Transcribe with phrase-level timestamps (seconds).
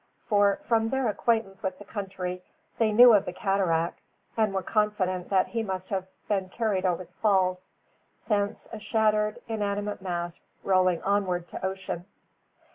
[0.19, 2.41] For, from their acquaintance with the country,
[2.79, 3.99] they knew of the cataract;
[4.35, 7.71] and were confident that he must have been carried over the falls;
[8.27, 12.05] thence a shattered, inanimate mass rolling onward to ocean.